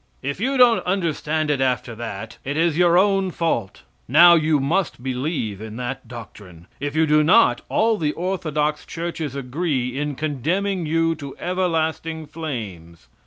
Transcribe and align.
"]If 0.33 0.39
you 0.39 0.57
don't 0.57 0.83
understand 0.83 1.51
it 1.51 1.61
after 1.61 1.93
that, 1.93 2.39
it 2.43 2.57
is 2.57 2.75
you 2.75 2.87
own 2.87 3.29
fault. 3.29 3.83
Now, 4.07 4.33
you 4.33 4.59
must 4.59 5.03
believe 5.03 5.61
in 5.61 5.75
that 5.75 6.07
doctrine. 6.07 6.65
If 6.79 6.95
you 6.95 7.05
do 7.05 7.23
not, 7.23 7.61
all 7.69 7.99
the 7.99 8.13
orthodox 8.13 8.83
churches 8.83 9.35
agree 9.35 9.95
in 9.95 10.15
condemning 10.15 10.87
you 10.87 11.13
to 11.17 11.37
everlasting 11.37 12.25
flames. 12.25 13.09